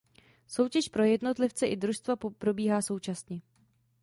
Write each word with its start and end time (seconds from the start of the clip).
Soutěž 0.47 0.89
pro 0.89 1.03
jednotlivce 1.03 1.67
i 1.67 1.75
družstva 1.75 2.15
probíhá 2.15 2.81
současně. 2.81 3.41